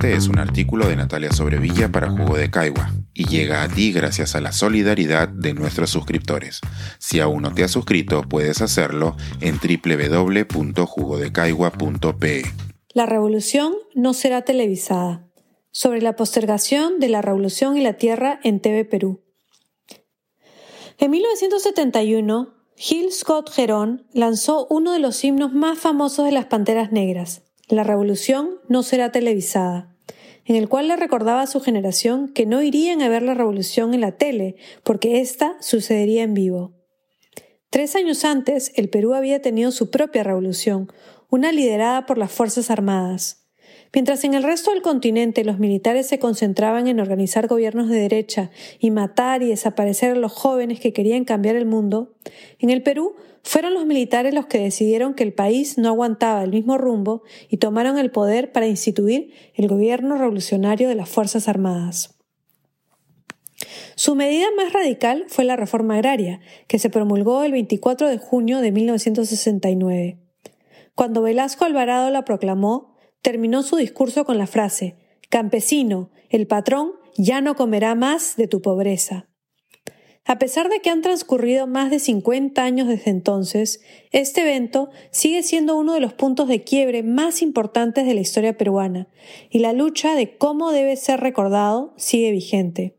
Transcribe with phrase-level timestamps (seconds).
[0.00, 3.92] Este es un artículo de Natalia Sobrevilla para Jugo de Caigua y llega a ti
[3.92, 6.62] gracias a la solidaridad de nuestros suscriptores.
[6.98, 12.44] Si aún no te has suscrito, puedes hacerlo en www.jugodecaigua.pe.
[12.94, 15.28] La revolución no será televisada.
[15.70, 19.20] Sobre la postergación de la revolución y la tierra en TV Perú.
[20.96, 26.90] En 1971, Gil Scott Heron lanzó uno de los himnos más famosos de las Panteras
[26.90, 29.94] Negras, La Revolución no será televisada,
[30.44, 33.94] en el cual le recordaba a su generación que no irían a ver la revolución
[33.94, 36.74] en la tele, porque ésta sucedería en vivo.
[37.70, 40.90] Tres años antes, el Perú había tenido su propia revolución,
[41.28, 43.39] una liderada por las Fuerzas Armadas.
[43.92, 48.50] Mientras en el resto del continente los militares se concentraban en organizar gobiernos de derecha
[48.78, 52.14] y matar y desaparecer a los jóvenes que querían cambiar el mundo,
[52.60, 56.50] en el Perú fueron los militares los que decidieron que el país no aguantaba el
[56.50, 62.16] mismo rumbo y tomaron el poder para instituir el gobierno revolucionario de las Fuerzas Armadas.
[63.96, 68.60] Su medida más radical fue la reforma agraria, que se promulgó el 24 de junio
[68.60, 70.18] de 1969.
[70.94, 72.89] Cuando Velasco Alvarado la proclamó,
[73.22, 74.96] terminó su discurso con la frase
[75.30, 79.28] Campesino, el patrón ya no comerá más de tu pobreza.
[80.24, 85.42] A pesar de que han transcurrido más de 50 años desde entonces, este evento sigue
[85.42, 89.08] siendo uno de los puntos de quiebre más importantes de la historia peruana,
[89.50, 92.96] y la lucha de cómo debe ser recordado sigue vigente.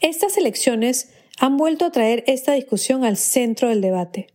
[0.00, 4.28] Estas elecciones han vuelto a traer esta discusión al centro del debate.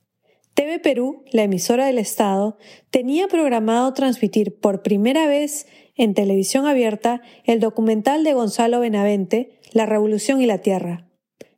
[0.61, 2.55] TV Perú, la emisora del Estado,
[2.91, 9.87] tenía programado transmitir por primera vez en televisión abierta el documental de Gonzalo Benavente, La
[9.87, 11.09] Revolución y la Tierra,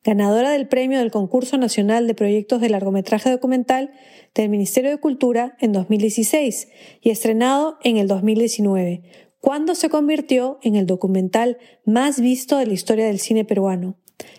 [0.05, 3.91] ganadora del premio del Concurso Nacional de Proyectos de Largometraje Documental
[4.33, 6.69] del Ministerio de Cultura en 2016
[7.01, 9.01] y estrenado en el 2019,
[9.41, 13.97] cuando se convirtió en el documental más visto de la historia del cine peruano.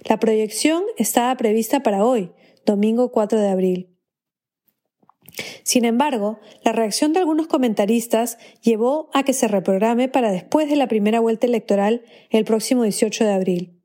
[0.09, 2.33] La proyección estaba prevista para hoy,
[2.65, 3.94] domingo 4 de abril.
[5.63, 10.77] Sin embargo, la reacción de algunos comentaristas llevó a que se reprograme para después de
[10.77, 13.81] la primera vuelta electoral el próximo 18 de abril.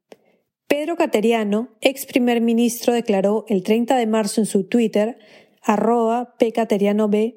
[0.68, 5.18] Pedro Cateriano, ex primer ministro, declaró el 30 de marzo en su Twitter,
[5.64, 7.34] arroba pcaterianob,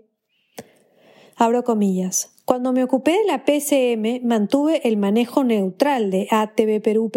[1.36, 7.10] abro comillas, cuando me ocupé de la PCM mantuve el manejo neutral de ATV Perú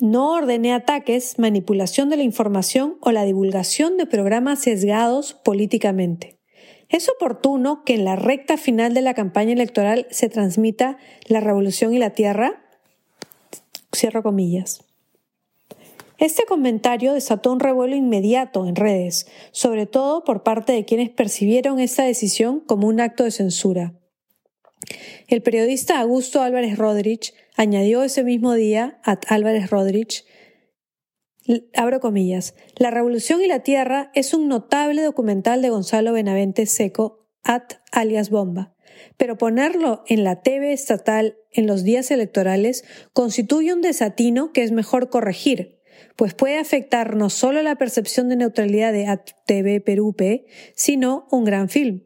[0.00, 6.38] no ordené ataques, manipulación de la información o la divulgación de programas sesgados políticamente.
[6.88, 11.94] Es oportuno que en la recta final de la campaña electoral se transmita la revolución
[11.94, 12.64] y la tierra.
[13.94, 14.84] Cierro comillas.
[16.18, 21.78] Este comentario desató un revuelo inmediato en redes, sobre todo por parte de quienes percibieron
[21.78, 23.94] esta decisión como un acto de censura.
[25.28, 30.26] El periodista Augusto Álvarez Rodríguez añadió ese mismo día a Álvarez Rodríguez,
[31.74, 37.28] abro comillas, La Revolución y la Tierra es un notable documental de Gonzalo Benavente Seco,
[37.42, 38.74] at alias Bomba,
[39.16, 44.72] pero ponerlo en la TV estatal en los días electorales constituye un desatino que es
[44.72, 45.80] mejor corregir,
[46.16, 51.44] pues puede afectar no solo la percepción de neutralidad de ATV Perú P, sino un
[51.44, 52.04] gran film.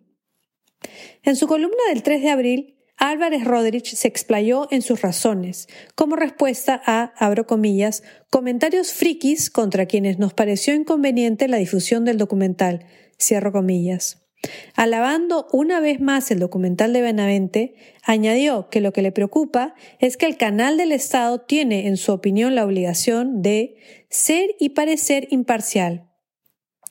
[1.22, 6.16] En su columna del 3 de abril, Álvarez Rodríguez se explayó en sus razones, como
[6.16, 12.86] respuesta a, abro comillas, comentarios frikis contra quienes nos pareció inconveniente la difusión del documental,
[13.18, 14.20] cierro comillas.
[14.74, 20.16] Alabando una vez más el documental de Benavente, añadió que lo que le preocupa es
[20.16, 23.76] que el canal del Estado tiene, en su opinión, la obligación de
[24.10, 26.10] ser y parecer imparcial,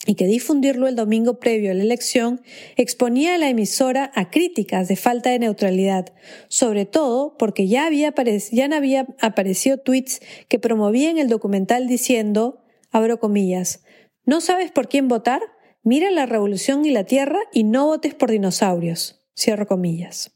[0.05, 2.41] y que difundirlo el domingo previo a la elección
[2.75, 6.13] exponía a la emisora a críticas de falta de neutralidad,
[6.49, 8.13] sobre todo porque ya, había
[8.73, 13.83] había aparecido tweets que promovían el documental diciendo, abro comillas,
[14.25, 15.41] ¿no sabes por quién votar?
[15.83, 19.21] Mira la revolución y la tierra y no votes por dinosaurios.
[19.35, 20.31] Cierro comillas.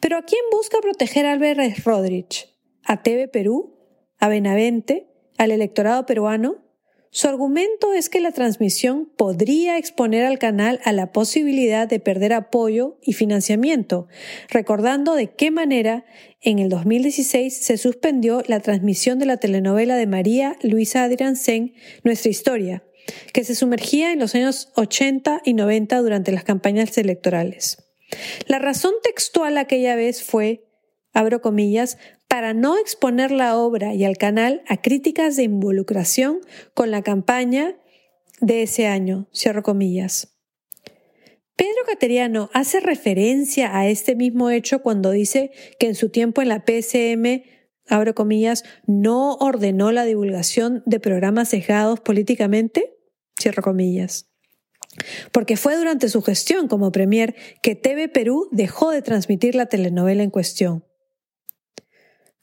[0.00, 2.54] Pero ¿a quién busca proteger Álvarez Rodríguez?
[2.84, 3.78] ¿A TV Perú?
[4.18, 5.08] ¿A Benavente?
[5.38, 6.65] ¿Al electorado peruano?
[7.10, 12.32] Su argumento es que la transmisión podría exponer al canal a la posibilidad de perder
[12.32, 14.08] apoyo y financiamiento,
[14.50, 16.04] recordando de qué manera
[16.42, 21.74] en el 2016 se suspendió la transmisión de la telenovela de María Luisa Adriansen,
[22.04, 22.84] Nuestra Historia,
[23.32, 27.78] que se sumergía en los años 80 y 90 durante las campañas electorales.
[28.46, 30.68] La razón textual aquella vez fue,
[31.12, 36.40] abro comillas, para no exponer la obra y al canal a críticas de involucración
[36.74, 37.76] con la campaña
[38.40, 40.36] de ese año, cierro comillas.
[41.56, 46.50] Pedro Cateriano hace referencia a este mismo hecho cuando dice que en su tiempo en
[46.50, 47.44] la PSM,
[47.88, 52.98] abro comillas, no ordenó la divulgación de programas sesgados políticamente,
[53.40, 54.30] cierro comillas.
[55.32, 60.22] Porque fue durante su gestión como premier que TV Perú dejó de transmitir la telenovela
[60.22, 60.84] en cuestión.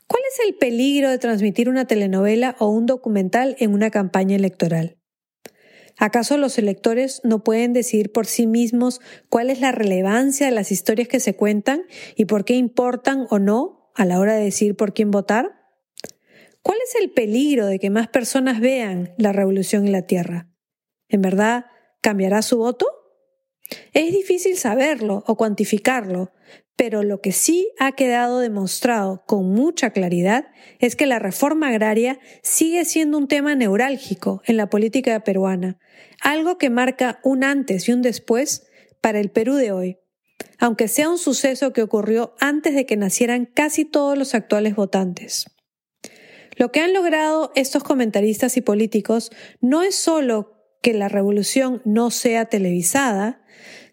[0.08, 4.98] ¿Cuál es el peligro de transmitir una telenovela o un documental en una campaña electoral?
[5.98, 10.72] ¿Acaso los electores no pueden decidir por sí mismos cuál es la relevancia de las
[10.72, 11.84] historias que se cuentan
[12.16, 15.52] y por qué importan o no a la hora de decidir por quién votar?
[16.64, 20.50] ¿Cuál es el peligro de que más personas vean la revolución en la Tierra?
[21.10, 21.66] ¿En verdad
[22.02, 22.88] cambiará su voto?
[23.94, 26.32] Es difícil saberlo o cuantificarlo,
[26.76, 30.48] pero lo que sí ha quedado demostrado con mucha claridad
[30.80, 35.78] es que la reforma agraria sigue siendo un tema neurálgico en la política peruana,
[36.22, 38.66] algo que marca un antes y un después
[39.02, 39.98] para el Perú de hoy,
[40.58, 45.46] aunque sea un suceso que ocurrió antes de que nacieran casi todos los actuales votantes.
[46.56, 52.12] Lo que han logrado estos comentaristas y políticos no es solo que la revolución no
[52.12, 53.42] sea televisada,